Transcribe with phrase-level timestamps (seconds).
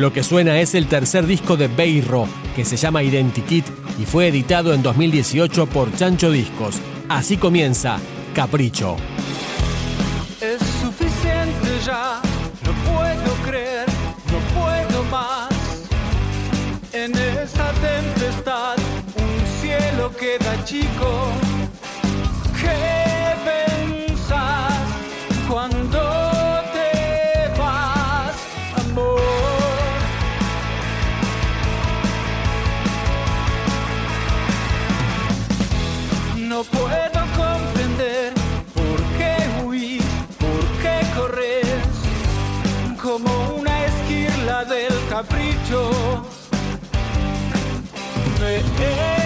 [0.00, 3.66] Lo que suena es el tercer disco de Beirro, que se llama Identikit
[4.00, 6.76] y fue editado en 2018 por Chancho Discos.
[7.10, 7.98] Así comienza
[8.34, 8.96] Capricho.
[10.40, 12.22] Es suficiente ya,
[12.64, 13.84] no puedo creer,
[14.32, 15.50] no puedo más.
[16.94, 18.78] En esta tempestad,
[19.16, 21.49] un cielo queda chico.
[45.70, 46.22] Capricho.
[48.40, 49.19] Me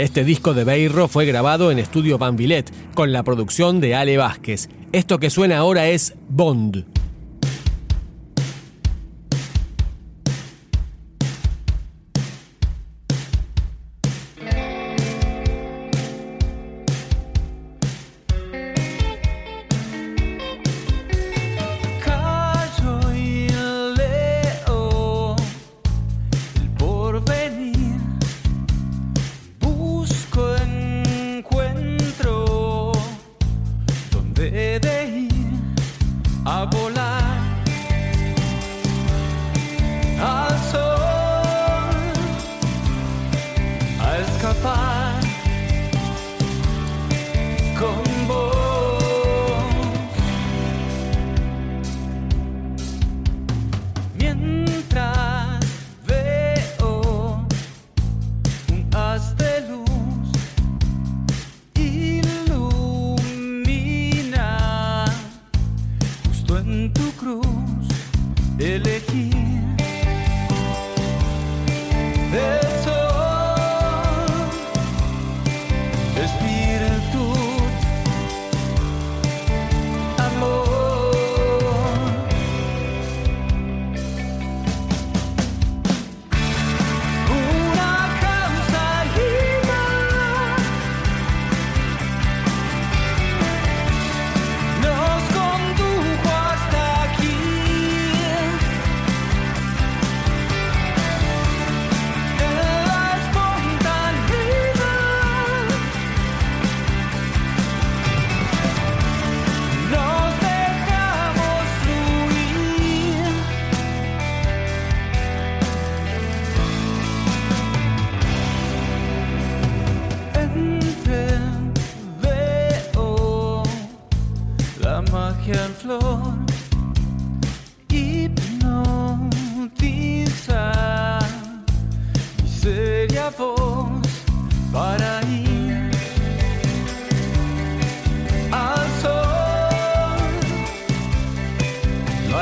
[0.00, 4.16] Este disco de Beirro fue grabado en Estudio Van Villet con la producción de Ale
[4.16, 4.70] Vázquez.
[4.92, 6.99] Esto que suena ahora es Bond.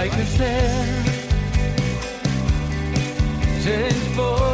[0.08, 0.88] No hay que ser
[3.62, 4.47] James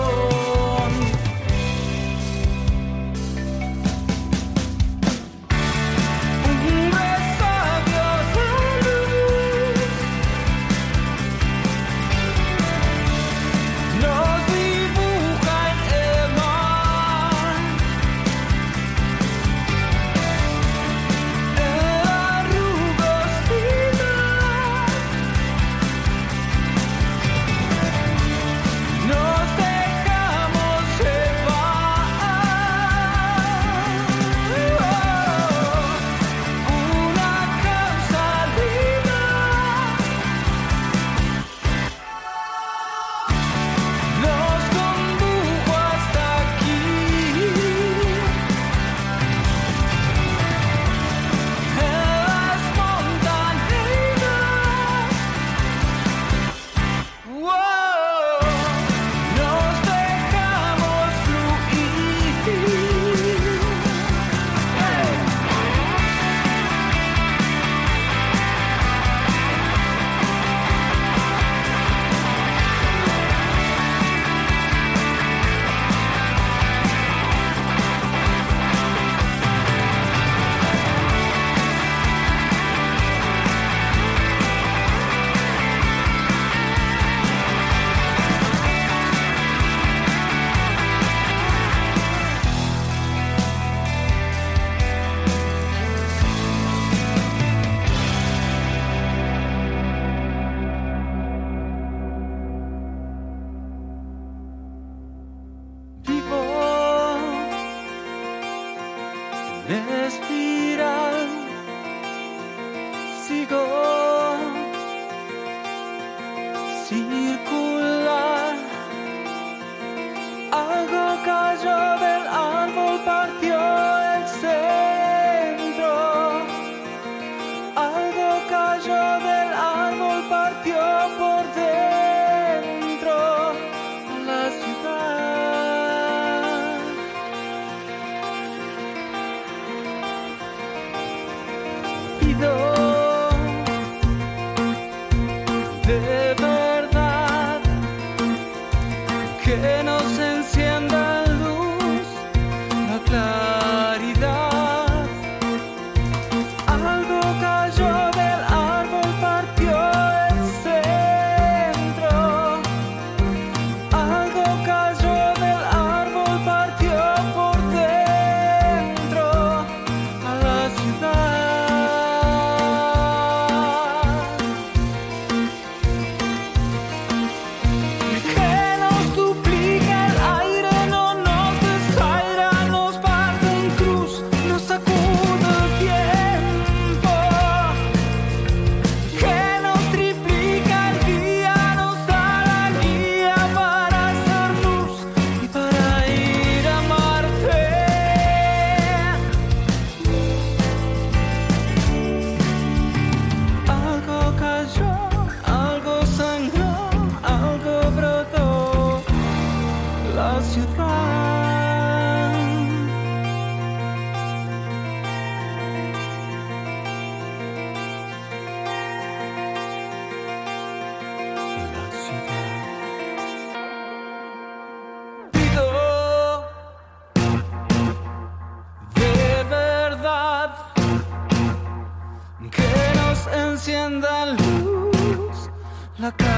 [236.04, 236.33] la calle.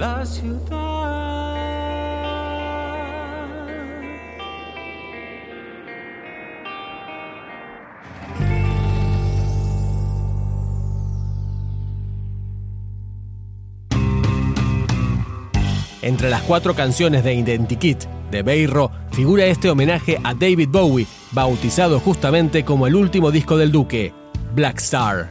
[0.00, 0.80] la ciudad.
[16.02, 22.00] Entre las cuatro canciones de Identikit de Beirro figura este homenaje a David Bowie, bautizado
[22.00, 24.14] justamente como el último disco del Duque,
[24.54, 25.30] Black Star.